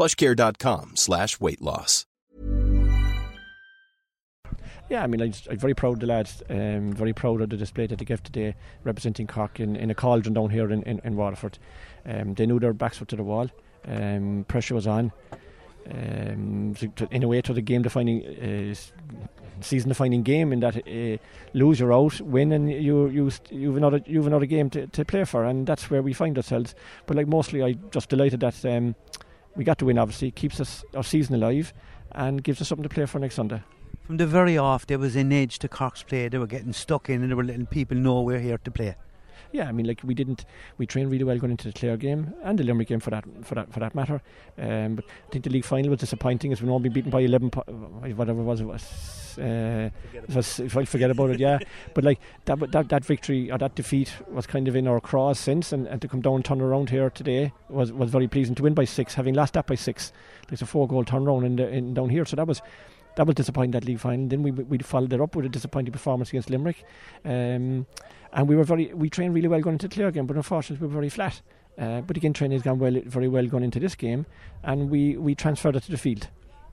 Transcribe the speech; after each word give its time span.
plushcare.com 0.00 0.92
slash 0.94 1.38
weight 1.40 1.60
loss. 1.60 2.06
Yeah, 4.88 5.04
I 5.04 5.06
mean, 5.06 5.20
I'm 5.20 5.58
very 5.58 5.74
proud 5.74 5.94
of 5.94 6.00
the 6.00 6.06
lads. 6.06 6.42
Um, 6.48 6.92
very 6.92 7.12
proud 7.12 7.42
of 7.42 7.50
the 7.50 7.56
display 7.56 7.86
that 7.86 7.98
they 7.98 8.04
gave 8.06 8.22
today, 8.22 8.56
representing 8.82 9.26
Cork 9.26 9.60
in, 9.60 9.76
in 9.76 9.90
a 9.90 9.94
cauldron 9.94 10.32
down 10.32 10.48
here 10.48 10.72
in, 10.72 10.82
in, 10.84 11.00
in 11.04 11.16
Waterford. 11.16 11.58
Um, 12.06 12.34
they 12.34 12.46
knew 12.46 12.58
their 12.58 12.72
backs 12.72 12.98
were 12.98 13.06
to 13.06 13.16
the 13.16 13.22
wall. 13.22 13.50
Um, 13.86 14.46
pressure 14.48 14.74
was 14.74 14.86
on. 14.86 15.12
Um, 15.88 16.74
to, 16.96 17.08
in 17.10 17.22
a 17.22 17.28
way, 17.28 17.42
to 17.42 17.52
the 17.52 17.60
game 17.60 17.82
defining, 17.82 18.24
uh, 18.24 18.74
season 19.60 19.90
defining 19.90 20.22
game. 20.22 20.52
In 20.52 20.60
that, 20.60 20.76
uh, 20.76 21.22
lose 21.52 21.78
you're 21.78 21.92
out, 21.92 22.20
win 22.22 22.52
and 22.52 22.70
you 22.70 23.08
you 23.08 23.30
you've 23.50 23.76
another 23.76 24.00
you've 24.06 24.26
another 24.26 24.46
game 24.46 24.70
to, 24.70 24.86
to 24.88 25.04
play 25.04 25.24
for, 25.24 25.44
and 25.44 25.66
that's 25.66 25.90
where 25.90 26.02
we 26.02 26.12
find 26.12 26.36
ourselves. 26.36 26.74
But 27.06 27.16
like 27.16 27.28
mostly, 27.28 27.62
I 27.62 27.72
just 27.90 28.08
delighted 28.08 28.40
that 28.40 28.64
um, 28.64 28.94
we 29.60 29.64
got 29.64 29.78
to 29.78 29.84
win. 29.84 29.98
Obviously, 29.98 30.30
keeps 30.30 30.58
us 30.58 30.86
our 30.94 31.04
season 31.04 31.34
alive 31.34 31.74
and 32.12 32.42
gives 32.42 32.62
us 32.62 32.68
something 32.68 32.82
to 32.82 32.88
play 32.88 33.04
for 33.04 33.18
next 33.18 33.34
Sunday. 33.34 33.62
From 34.06 34.16
the 34.16 34.26
very 34.26 34.56
off, 34.56 34.86
there 34.86 34.98
was 34.98 35.16
an 35.16 35.30
edge 35.32 35.58
to 35.58 35.68
Cork's 35.68 36.02
play. 36.02 36.28
They 36.28 36.38
were 36.38 36.46
getting 36.46 36.72
stuck 36.72 37.10
in, 37.10 37.20
and 37.20 37.30
they 37.30 37.34
were 37.34 37.44
letting 37.44 37.66
people 37.66 37.98
know 37.98 38.22
we're 38.22 38.40
here 38.40 38.56
to 38.56 38.70
play. 38.70 38.96
Yeah, 39.52 39.68
I 39.68 39.72
mean, 39.72 39.86
like 39.86 40.00
we 40.04 40.14
didn't, 40.14 40.44
we 40.78 40.86
trained 40.86 41.10
really 41.10 41.24
well 41.24 41.38
going 41.38 41.50
into 41.50 41.66
the 41.66 41.72
Clare 41.72 41.96
game 41.96 42.32
and 42.44 42.58
the 42.58 42.62
Limerick 42.62 42.88
game 42.88 43.00
for 43.00 43.10
that, 43.10 43.24
for 43.42 43.56
that, 43.56 43.72
for 43.72 43.80
that 43.80 43.94
matter. 43.94 44.22
Um, 44.56 44.94
but 44.94 45.04
I 45.04 45.30
think 45.32 45.44
the 45.44 45.50
league 45.50 45.64
final 45.64 45.90
was 45.90 45.98
disappointing 45.98 46.52
as 46.52 46.62
we'd 46.62 46.70
all 46.70 46.78
been 46.78 46.92
beaten 46.92 47.10
by 47.10 47.20
eleven, 47.20 47.50
po- 47.50 47.62
whatever 47.62 48.40
it 48.40 48.44
was. 48.44 48.60
It 48.60 48.66
was. 48.66 49.38
Uh, 49.38 49.90
it 50.12 50.34
was 50.34 50.60
if 50.60 50.76
I 50.76 50.84
forget 50.84 51.10
about 51.10 51.30
it, 51.30 51.40
yeah. 51.40 51.58
But 51.94 52.04
like 52.04 52.20
that, 52.44 52.58
that, 52.72 52.88
that 52.88 53.04
victory 53.04 53.50
or 53.50 53.58
that 53.58 53.74
defeat 53.74 54.12
was 54.28 54.46
kind 54.46 54.68
of 54.68 54.76
in 54.76 54.86
our 54.86 55.00
cross 55.00 55.40
since, 55.40 55.72
and, 55.72 55.86
and 55.86 56.00
to 56.02 56.08
come 56.08 56.20
down 56.20 56.36
and 56.36 56.44
turn 56.44 56.60
around 56.60 56.90
here 56.90 57.10
today 57.10 57.52
was, 57.68 57.92
was 57.92 58.10
very 58.10 58.28
pleasing. 58.28 58.54
To 58.56 58.62
win 58.62 58.74
by 58.74 58.84
six, 58.84 59.14
having 59.14 59.34
lost 59.34 59.54
that 59.54 59.66
by 59.66 59.74
six, 59.74 60.12
there's 60.48 60.62
a 60.62 60.66
four 60.66 60.86
goal 60.86 61.04
turnaround 61.04 61.44
in, 61.44 61.56
the, 61.56 61.68
in 61.68 61.94
down 61.94 62.08
here, 62.10 62.24
so 62.24 62.36
that 62.36 62.46
was 62.46 62.60
that 63.16 63.26
was 63.26 63.34
disappointing 63.34 63.72
that 63.72 63.84
league 63.84 64.00
final. 64.00 64.28
Then 64.28 64.42
we 64.42 64.50
we 64.50 64.78
followed 64.78 65.12
it 65.12 65.20
up 65.20 65.34
with 65.36 65.46
a 65.46 65.48
disappointing 65.48 65.92
performance 65.92 66.30
against 66.30 66.50
Limerick, 66.50 66.84
um, 67.24 67.86
and 68.32 68.48
we 68.48 68.56
were 68.56 68.64
very 68.64 68.92
we 68.94 69.10
trained 69.10 69.34
really 69.34 69.48
well 69.48 69.60
going 69.60 69.74
into 69.74 69.88
the 69.88 69.94
Clare 69.94 70.10
game, 70.10 70.26
but 70.26 70.36
unfortunately 70.36 70.86
we 70.86 70.92
were 70.92 71.00
very 71.00 71.08
flat. 71.08 71.40
Uh, 71.78 72.00
but 72.02 72.16
again, 72.16 72.32
training 72.32 72.56
has 72.56 72.62
gone 72.62 72.78
well, 72.78 73.00
very 73.06 73.28
well 73.28 73.46
going 73.46 73.64
into 73.64 73.80
this 73.80 73.94
game, 73.94 74.26
and 74.62 74.90
we, 74.90 75.16
we 75.16 75.34
transferred 75.34 75.76
it 75.76 75.82
to 75.84 75.90
the 75.90 75.96
field. 75.96 76.28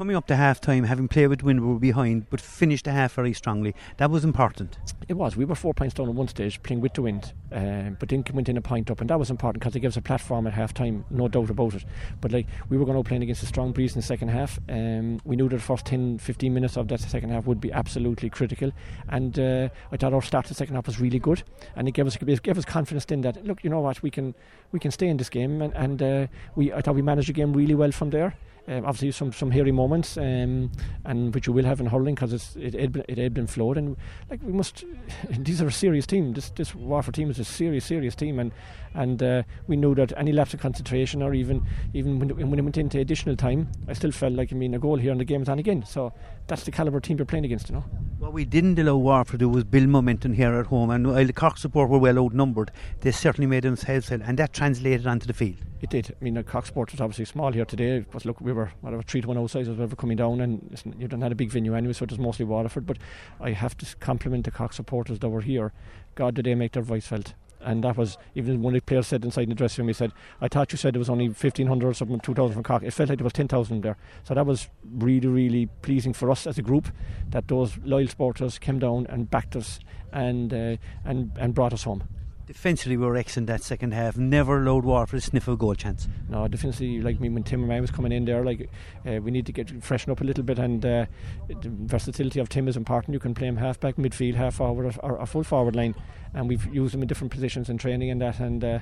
Coming 0.00 0.16
up 0.16 0.26
to 0.28 0.36
half 0.36 0.62
time, 0.62 0.84
having 0.84 1.08
played 1.08 1.26
with 1.26 1.42
Windsor 1.42 1.78
behind, 1.78 2.30
but 2.30 2.40
finished 2.40 2.86
the 2.86 2.92
half 2.92 3.12
very 3.12 3.34
strongly, 3.34 3.74
that 3.98 4.10
was 4.10 4.24
important. 4.24 4.78
It 5.08 5.12
was. 5.12 5.36
We 5.36 5.44
were 5.44 5.54
four 5.54 5.74
points 5.74 5.92
down 5.92 6.08
at 6.08 6.14
one 6.14 6.26
stage, 6.26 6.62
playing 6.62 6.80
with 6.80 6.94
the 6.94 7.02
wind, 7.02 7.34
um, 7.52 7.98
but 8.00 8.08
then 8.08 8.24
went 8.32 8.48
in 8.48 8.56
a 8.56 8.62
point 8.62 8.90
up, 8.90 9.02
and 9.02 9.10
that 9.10 9.18
was 9.18 9.28
important 9.28 9.60
because 9.60 9.76
it 9.76 9.80
gives 9.80 9.98
a 9.98 10.00
platform 10.00 10.46
at 10.46 10.54
half 10.54 10.72
time, 10.72 11.04
no 11.10 11.28
doubt 11.28 11.50
about 11.50 11.74
it. 11.74 11.84
But 12.22 12.32
like 12.32 12.46
we 12.70 12.78
were 12.78 12.86
going 12.86 12.96
out 12.96 13.04
playing 13.04 13.24
against 13.24 13.42
a 13.42 13.46
strong 13.46 13.72
breeze 13.72 13.94
in 13.94 14.00
the 14.00 14.06
second 14.06 14.28
half, 14.28 14.58
um, 14.70 15.20
we 15.26 15.36
knew 15.36 15.50
that 15.50 15.56
the 15.56 15.62
first 15.62 15.84
10 15.84 16.16
15 16.16 16.54
minutes 16.54 16.78
of 16.78 16.88
that 16.88 17.00
second 17.00 17.28
half 17.28 17.44
would 17.44 17.60
be 17.60 17.70
absolutely 17.70 18.30
critical, 18.30 18.72
and 19.10 19.38
uh, 19.38 19.68
I 19.92 19.98
thought 19.98 20.14
our 20.14 20.22
start 20.22 20.46
to 20.46 20.48
the 20.48 20.54
second 20.54 20.76
half 20.76 20.86
was 20.86 20.98
really 20.98 21.18
good, 21.18 21.42
and 21.76 21.86
it 21.86 21.92
gave 21.92 22.06
us 22.06 22.16
it 22.16 22.42
gave 22.42 22.56
us 22.56 22.64
confidence 22.64 23.04
in 23.10 23.20
that. 23.20 23.44
Look, 23.44 23.62
you 23.62 23.68
know 23.68 23.80
what, 23.80 24.02
we 24.02 24.10
can 24.10 24.34
we 24.72 24.80
can 24.80 24.92
stay 24.92 25.08
in 25.08 25.18
this 25.18 25.28
game, 25.28 25.60
and, 25.60 25.74
and 25.74 26.02
uh, 26.02 26.26
we 26.56 26.72
I 26.72 26.80
thought 26.80 26.94
we 26.94 27.02
managed 27.02 27.28
the 27.28 27.34
game 27.34 27.52
really 27.52 27.74
well 27.74 27.92
from 27.92 28.08
there. 28.08 28.34
Um, 28.70 28.86
obviously, 28.86 29.10
some 29.10 29.32
some 29.32 29.50
hairy 29.50 29.72
moments, 29.72 30.16
um, 30.16 30.70
and 31.04 31.34
which 31.34 31.48
you 31.48 31.52
will 31.52 31.64
have 31.64 31.80
in 31.80 31.86
hurling 31.86 32.14
because 32.14 32.32
it 32.32 32.72
it 32.76 32.96
it 33.08 33.18
ebbed 33.18 33.36
and 33.36 33.50
flowed, 33.50 33.76
and 33.76 33.96
like 34.30 34.40
we 34.44 34.52
must. 34.52 34.84
These 35.38 35.60
are 35.60 35.66
a 35.66 35.72
serious 35.72 36.06
team. 36.06 36.34
This 36.34 36.50
this 36.50 36.72
team 37.12 37.30
is 37.30 37.40
a 37.40 37.44
serious 37.44 37.84
serious 37.84 38.14
team, 38.14 38.38
and 38.38 38.52
and 38.94 39.20
uh, 39.24 39.42
we 39.66 39.74
knew 39.74 39.96
that 39.96 40.12
any 40.16 40.30
lapse 40.30 40.54
of 40.54 40.60
concentration 40.60 41.20
or 41.20 41.34
even 41.34 41.66
even 41.94 42.20
when, 42.20 42.28
when 42.48 42.60
it 42.60 42.62
went 42.62 42.76
into 42.76 43.00
additional 43.00 43.34
time, 43.34 43.66
I 43.88 43.92
still 43.92 44.12
felt 44.12 44.34
like 44.34 44.52
I 44.52 44.54
mean 44.54 44.74
a 44.74 44.78
goal 44.78 44.98
here 44.98 45.10
and 45.10 45.20
the 45.20 45.24
game's 45.24 45.48
on 45.48 45.58
again. 45.58 45.84
So 45.84 46.12
that's 46.46 46.62
the 46.62 46.70
caliber 46.70 47.00
team 47.00 47.18
you're 47.18 47.26
playing 47.26 47.46
against, 47.46 47.70
you 47.70 47.74
know. 47.74 47.84
What 48.20 48.32
we 48.32 48.44
didn't 48.44 48.78
allow 48.78 48.98
Waterford 48.98 49.40
to 49.40 49.46
do 49.46 49.48
was 49.48 49.64
build 49.64 49.88
momentum 49.88 50.34
here 50.34 50.54
at 50.54 50.66
home, 50.66 50.90
and 50.90 51.08
while 51.08 51.26
the 51.26 51.32
Cork 51.32 51.58
support 51.58 51.90
were 51.90 51.98
well 51.98 52.20
outnumbered, 52.20 52.70
they 53.00 53.10
certainly 53.10 53.48
made 53.48 53.64
themselves 53.64 54.12
and 54.12 54.38
that 54.38 54.52
translated 54.52 55.08
onto 55.08 55.26
the 55.26 55.32
field. 55.32 55.58
It 55.80 55.88
did. 55.88 56.14
I 56.20 56.24
mean, 56.24 56.34
the 56.34 56.42
Cork 56.42 56.66
support 56.66 56.92
was 56.92 57.00
obviously 57.00 57.24
small 57.24 57.52
here 57.52 57.64
today, 57.64 58.04
but 58.10 58.26
look, 58.26 58.40
we 58.40 58.52
were 58.52 58.70
whatever 58.82 59.02
three 59.02 59.22
to 59.22 59.28
one 59.28 59.38
we 59.38 59.74
were 59.74 59.88
coming 59.96 60.18
down, 60.18 60.40
and 60.40 60.94
you 60.98 61.08
don't 61.08 61.22
have 61.22 61.32
a 61.32 61.34
big 61.34 61.50
venue 61.50 61.74
anyway, 61.74 61.94
so 61.94 62.04
it 62.04 62.10
was 62.10 62.18
mostly 62.18 62.44
Waterford. 62.44 62.84
But 62.84 62.98
I 63.40 63.52
have 63.52 63.76
to 63.78 63.96
compliment 63.96 64.44
the 64.44 64.50
Cork 64.50 64.74
supporters 64.74 65.20
that 65.20 65.28
were 65.30 65.40
here. 65.40 65.72
God, 66.16 66.34
did 66.34 66.44
they 66.44 66.54
make 66.54 66.72
their 66.72 66.82
voice 66.82 67.06
felt? 67.06 67.34
and 67.62 67.84
that 67.84 67.96
was 67.96 68.16
even 68.34 68.62
when 68.62 68.74
the 68.74 68.80
players 68.80 69.06
said 69.06 69.24
inside 69.24 69.48
the 69.48 69.54
dressing 69.54 69.82
room. 69.82 69.88
He 69.88 69.94
said, 69.94 70.12
"I 70.40 70.48
thought 70.48 70.72
you 70.72 70.78
said 70.78 70.96
it 70.96 70.98
was 70.98 71.10
only 71.10 71.28
fifteen 71.28 71.66
hundred 71.66 71.88
or 71.88 71.94
something, 71.94 72.20
two 72.20 72.34
thousand 72.34 72.54
from 72.54 72.62
Cork. 72.62 72.82
It 72.82 72.92
felt 72.92 73.08
like 73.08 73.18
there 73.18 73.24
was 73.24 73.32
ten 73.32 73.48
thousand 73.48 73.82
there." 73.82 73.96
So 74.24 74.34
that 74.34 74.46
was 74.46 74.68
really, 74.90 75.28
really 75.28 75.66
pleasing 75.82 76.12
for 76.12 76.30
us 76.30 76.46
as 76.46 76.58
a 76.58 76.62
group 76.62 76.88
that 77.28 77.48
those 77.48 77.76
loyal 77.84 78.08
supporters 78.08 78.58
came 78.58 78.78
down 78.78 79.06
and 79.08 79.30
backed 79.30 79.56
us 79.56 79.80
and 80.12 80.52
uh, 80.52 80.76
and 81.04 81.32
and 81.38 81.54
brought 81.54 81.72
us 81.72 81.82
home. 81.82 82.04
Defensively, 82.52 82.96
we 82.96 83.06
were 83.06 83.16
excellent 83.16 83.46
that 83.46 83.62
second 83.62 83.92
half. 83.92 84.16
Never 84.16 84.60
allowed 84.60 84.84
Waterford 84.84 85.18
a 85.18 85.20
sniff 85.20 85.46
a 85.46 85.56
goal 85.56 85.76
chance. 85.76 86.08
No, 86.28 86.48
defensively, 86.48 87.00
like 87.00 87.20
me 87.20 87.28
when 87.28 87.44
Tim 87.44 87.62
and 87.62 87.72
I 87.72 87.80
was 87.80 87.92
coming 87.92 88.10
in 88.10 88.24
there, 88.24 88.44
like 88.44 88.68
uh, 89.06 89.20
we 89.22 89.30
need 89.30 89.46
to 89.46 89.52
get 89.52 89.70
freshen 89.84 90.10
up 90.10 90.20
a 90.20 90.24
little 90.24 90.42
bit, 90.42 90.58
and 90.58 90.84
uh, 90.84 91.06
the 91.46 91.70
versatility 91.70 92.40
of 92.40 92.48
Tim 92.48 92.66
is 92.66 92.76
important. 92.76 93.14
You 93.14 93.20
can 93.20 93.34
play 93.34 93.46
him 93.46 93.56
half 93.56 93.78
back, 93.78 93.94
midfield, 93.94 94.34
half 94.34 94.56
forward, 94.56 94.96
or, 95.00 95.12
or 95.12 95.26
full 95.26 95.44
forward 95.44 95.76
line, 95.76 95.94
and 96.34 96.48
we've 96.48 96.66
used 96.74 96.92
him 96.92 97.02
in 97.02 97.06
different 97.06 97.32
positions 97.32 97.70
in 97.70 97.78
training 97.78 98.10
and 98.10 98.20
that, 98.20 98.40
and. 98.40 98.64
Uh, 98.64 98.78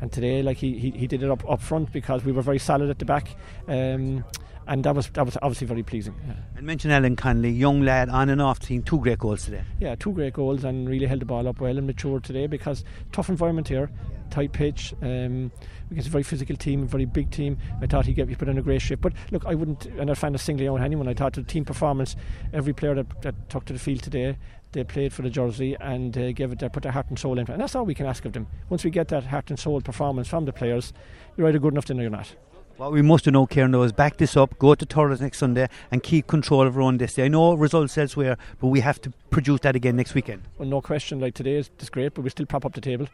and 0.00 0.10
today, 0.10 0.42
like 0.42 0.56
he, 0.56 0.76
he, 0.78 0.90
he 0.90 1.06
did 1.06 1.22
it 1.22 1.30
up, 1.30 1.48
up 1.48 1.60
front 1.60 1.92
because 1.92 2.24
we 2.24 2.32
were 2.32 2.42
very 2.42 2.58
solid 2.58 2.90
at 2.90 2.98
the 2.98 3.04
back. 3.04 3.36
Um, 3.68 4.24
and 4.66 4.84
that 4.84 4.94
was 4.94 5.08
that 5.10 5.24
was 5.24 5.36
obviously 5.42 5.66
very 5.66 5.82
pleasing. 5.82 6.14
Yeah. 6.26 6.34
And 6.56 6.66
mention 6.66 6.90
Alan 6.90 7.16
Connolly, 7.16 7.50
young 7.50 7.82
lad, 7.82 8.08
on 8.08 8.28
and 8.28 8.40
off 8.40 8.60
team, 8.60 8.82
two 8.82 8.98
great 9.00 9.18
goals 9.18 9.44
today. 9.44 9.62
Yeah, 9.80 9.94
two 9.94 10.12
great 10.12 10.34
goals 10.34 10.64
and 10.64 10.88
really 10.88 11.06
held 11.06 11.20
the 11.20 11.26
ball 11.26 11.46
up 11.48 11.60
well 11.60 11.76
and 11.76 11.86
matured 11.86 12.24
today 12.24 12.46
because 12.46 12.84
tough 13.12 13.28
environment 13.28 13.68
here, 13.68 13.90
tight 14.30 14.52
pitch. 14.52 14.94
Um, 15.02 15.50
against 15.90 16.08
a 16.08 16.10
very 16.10 16.24
physical 16.24 16.56
team, 16.56 16.82
a 16.82 16.86
very 16.86 17.04
big 17.04 17.30
team. 17.30 17.58
I 17.80 17.86
thought 17.86 18.06
he, 18.06 18.12
get, 18.12 18.28
he 18.28 18.34
put 18.34 18.48
in 18.48 18.58
a 18.58 18.62
great 18.62 18.82
shift. 18.82 19.02
But 19.02 19.12
look, 19.30 19.44
I 19.46 19.54
wouldn't, 19.54 19.86
and 19.86 20.10
I 20.10 20.14
find 20.14 20.34
a 20.34 20.38
singly 20.38 20.68
out 20.68 20.80
anyone. 20.80 21.08
I 21.08 21.14
thought 21.14 21.34
the 21.34 21.42
team 21.42 21.64
performance, 21.64 22.16
every 22.52 22.72
player 22.72 22.94
that, 22.94 23.22
that 23.22 23.48
took 23.48 23.64
to 23.66 23.72
the 23.72 23.78
field 23.78 24.02
today, 24.02 24.36
they 24.72 24.82
played 24.82 25.12
for 25.12 25.22
the 25.22 25.30
jersey 25.30 25.76
and 25.80 26.16
uh, 26.18 26.32
gave 26.32 26.52
it, 26.52 26.58
they 26.58 26.68
put 26.68 26.82
their 26.82 26.92
heart 26.92 27.08
and 27.08 27.18
soul 27.18 27.38
in. 27.38 27.48
And 27.48 27.60
that's 27.60 27.74
all 27.74 27.84
we 27.84 27.94
can 27.94 28.06
ask 28.06 28.24
of 28.24 28.32
them. 28.32 28.46
Once 28.68 28.84
we 28.84 28.90
get 28.90 29.08
that 29.08 29.24
heart 29.24 29.50
and 29.50 29.58
soul 29.58 29.80
performance 29.80 30.28
from 30.28 30.46
the 30.46 30.52
players, 30.52 30.92
you're 31.36 31.48
either 31.48 31.58
good 31.58 31.72
enough 31.72 31.84
to 31.86 31.94
know 31.94 32.02
you're 32.02 32.10
not. 32.10 32.34
What 32.76 32.90
we 32.90 33.02
must 33.02 33.24
know, 33.28 33.46
Kieran, 33.46 33.70
though, 33.70 33.84
is 33.84 33.92
back 33.92 34.16
this 34.16 34.36
up, 34.36 34.58
go 34.58 34.74
to 34.74 34.84
Thurles 34.84 35.20
next 35.20 35.38
Sunday, 35.38 35.68
and 35.92 36.02
keep 36.02 36.26
control 36.26 36.66
of 36.66 36.76
our 36.76 36.82
own 36.82 36.96
destiny. 36.96 37.26
I 37.26 37.28
know 37.28 37.54
results 37.54 37.96
elsewhere, 37.96 38.36
but 38.60 38.66
we 38.66 38.80
have 38.80 39.00
to 39.02 39.12
produce 39.30 39.60
that 39.60 39.76
again 39.76 39.94
next 39.94 40.12
weekend. 40.14 40.42
Well, 40.58 40.68
no 40.68 40.80
question. 40.80 41.20
Like 41.20 41.34
today 41.34 41.54
is, 41.54 41.70
just 41.78 41.92
great, 41.92 42.14
but 42.14 42.22
we 42.22 42.30
still 42.30 42.46
prop 42.46 42.66
up 42.66 42.74
the 42.74 42.80
table. 42.80 43.06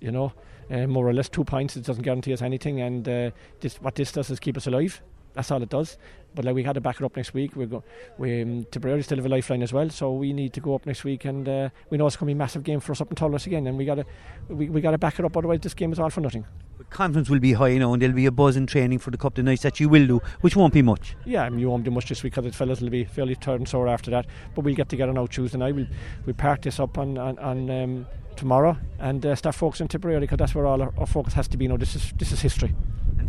You 0.00 0.10
know, 0.10 0.34
uh, 0.70 0.86
more 0.86 1.08
or 1.08 1.14
less 1.14 1.30
two 1.30 1.44
points. 1.44 1.78
It 1.78 1.84
doesn't 1.84 2.02
guarantee 2.02 2.34
us 2.34 2.42
anything, 2.42 2.82
and 2.82 3.08
uh, 3.08 3.30
this, 3.60 3.76
what 3.76 3.94
this 3.94 4.12
does 4.12 4.28
is 4.28 4.38
keep 4.38 4.58
us 4.58 4.66
alive. 4.66 5.00
That's 5.34 5.50
all 5.50 5.62
it 5.62 5.68
does. 5.68 5.96
But 6.34 6.44
like 6.44 6.54
we 6.54 6.62
had 6.62 6.74
to 6.74 6.80
back 6.80 7.00
it 7.00 7.04
up 7.04 7.16
next 7.16 7.34
week. 7.34 7.56
We're 7.56 7.66
go. 7.66 7.82
We 8.18 8.42
um, 8.42 8.64
Tipperary 8.70 9.02
still 9.02 9.18
have 9.18 9.26
a 9.26 9.28
lifeline 9.28 9.62
as 9.62 9.72
well, 9.72 9.90
so 9.90 10.12
we 10.12 10.32
need 10.32 10.52
to 10.52 10.60
go 10.60 10.74
up 10.74 10.86
next 10.86 11.02
week, 11.04 11.24
and 11.24 11.48
uh, 11.48 11.70
we 11.90 11.98
know 11.98 12.06
it's 12.06 12.16
going 12.16 12.26
to 12.26 12.34
be 12.34 12.36
a 12.36 12.36
massive 12.36 12.62
game 12.62 12.80
for 12.80 12.92
us 12.92 13.00
up 13.00 13.10
in 13.10 13.16
Thurles 13.16 13.46
again, 13.46 13.66
and 13.66 13.76
we 13.76 13.84
got 13.84 13.96
to 13.96 14.06
we, 14.48 14.68
we 14.68 14.80
got 14.80 14.92
to 14.92 14.98
back 14.98 15.18
it 15.18 15.24
up. 15.24 15.36
Otherwise, 15.36 15.60
this 15.60 15.74
game 15.74 15.92
is 15.92 15.98
all 15.98 16.10
for 16.10 16.20
nothing. 16.20 16.44
confidence 16.90 17.28
will 17.30 17.40
be 17.40 17.52
high 17.54 17.76
now, 17.78 17.92
and 17.92 18.02
there'll 18.02 18.14
be 18.14 18.26
a 18.26 18.30
buzz 18.30 18.56
in 18.56 18.66
training 18.66 18.98
for 19.00 19.10
the 19.10 19.18
cup 19.18 19.38
of 19.38 19.44
nights 19.44 19.62
that 19.62 19.80
you 19.80 19.88
will 19.88 20.06
do, 20.06 20.20
which 20.40 20.54
won't 20.54 20.72
be 20.72 20.82
much. 20.82 21.16
Yeah, 21.24 21.44
I 21.44 21.50
mean, 21.50 21.58
you 21.58 21.68
won't 21.70 21.84
do 21.84 21.90
much 21.90 22.08
this 22.08 22.22
week 22.22 22.34
because 22.34 22.50
the 22.50 22.56
fellas 22.56 22.80
will 22.80 22.90
be 22.90 23.04
fairly 23.04 23.34
tired 23.34 23.60
and 23.60 23.68
sore 23.68 23.88
after 23.88 24.10
that. 24.12 24.26
But 24.54 24.64
we'll 24.64 24.74
get 24.74 24.88
together 24.88 25.12
now 25.12 25.26
Tuesday 25.26 25.58
night. 25.58 25.74
We'll 25.74 25.86
we 26.26 26.32
park 26.32 26.62
this 26.62 26.78
up 26.78 26.96
on 26.98 27.18
on, 27.18 27.38
on 27.40 27.70
um, 27.70 28.06
tomorrow 28.36 28.76
and 28.98 29.24
uh, 29.26 29.34
start 29.34 29.54
focusing 29.54 29.88
Tipperary 29.88 30.20
because 30.20 30.38
that's 30.38 30.54
where 30.54 30.66
all 30.66 30.80
our, 30.80 30.92
our 30.96 31.06
focus 31.06 31.34
has 31.34 31.48
to 31.48 31.56
be 31.56 31.66
now. 31.68 31.76
This 31.76 31.96
is 31.96 32.12
this 32.16 32.32
is 32.32 32.40
history. 32.40 32.74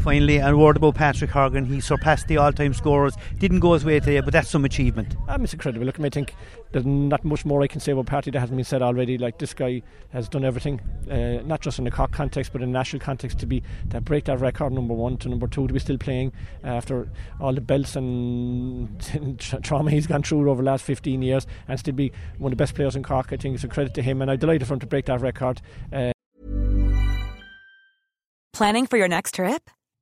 And 0.00 0.04
finally, 0.06 0.38
a 0.38 0.56
word 0.56 0.78
about 0.78 0.94
Patrick 0.94 1.28
Horgan. 1.28 1.66
He 1.66 1.78
surpassed 1.78 2.26
the 2.26 2.38
all-time 2.38 2.72
scorers. 2.72 3.12
Didn't 3.38 3.60
go 3.60 3.74
his 3.74 3.84
way 3.84 4.00
today, 4.00 4.20
but 4.20 4.32
that's 4.32 4.48
some 4.48 4.64
achievement. 4.64 5.14
Um, 5.28 5.44
it's 5.44 5.52
incredible. 5.52 5.84
Look, 5.84 6.00
I, 6.00 6.02
mean, 6.02 6.10
think 6.10 6.34
there's 6.72 6.86
not 6.86 7.22
much 7.22 7.44
more 7.44 7.60
I 7.60 7.66
can 7.66 7.80
say 7.80 7.92
about 7.92 8.06
Party 8.06 8.30
that 8.30 8.40
hasn't 8.40 8.56
been 8.56 8.64
said 8.64 8.80
already. 8.80 9.18
Like 9.18 9.36
this 9.36 9.52
guy 9.52 9.82
has 10.08 10.26
done 10.26 10.42
everything, 10.42 10.80
uh, 11.10 11.42
not 11.46 11.60
just 11.60 11.78
in 11.78 11.84
the 11.84 11.90
Cork 11.90 12.12
context, 12.12 12.50
but 12.50 12.62
in 12.62 12.72
national 12.72 13.00
context 13.00 13.40
to 13.40 13.46
be 13.46 13.62
to 13.90 14.00
break 14.00 14.24
that 14.24 14.40
record. 14.40 14.72
Number 14.72 14.94
one 14.94 15.18
to 15.18 15.28
number 15.28 15.46
two 15.46 15.66
to 15.66 15.74
be 15.74 15.78
still 15.78 15.98
playing 15.98 16.32
uh, 16.64 16.68
after 16.68 17.06
all 17.38 17.52
the 17.52 17.60
belts 17.60 17.94
and 17.94 18.98
trauma 19.62 19.90
he's 19.90 20.06
gone 20.06 20.22
through 20.22 20.50
over 20.50 20.62
the 20.62 20.70
last 20.70 20.82
15 20.82 21.20
years, 21.20 21.46
and 21.68 21.78
still 21.78 21.92
be 21.92 22.10
one 22.38 22.50
of 22.50 22.56
the 22.56 22.62
best 22.62 22.74
players 22.74 22.96
in 22.96 23.02
Cork. 23.02 23.34
I 23.34 23.36
think 23.36 23.54
it's 23.54 23.64
a 23.64 23.68
credit 23.68 23.92
to 23.94 24.02
him, 24.02 24.22
and 24.22 24.30
I'm 24.30 24.38
delighted 24.38 24.66
for 24.66 24.72
him 24.72 24.80
to 24.80 24.86
break 24.86 25.04
that 25.06 25.20
record. 25.20 25.60
Uh, 25.92 26.12
Planning 28.54 28.86
for 28.86 28.96
your 28.96 29.08
next 29.08 29.34
trip? 29.34 29.68